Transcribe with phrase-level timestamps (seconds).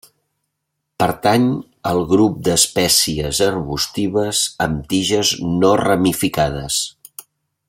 [1.03, 1.45] Pertany
[1.89, 6.85] al grup d'espècies arbustives amb tiges no ramificades.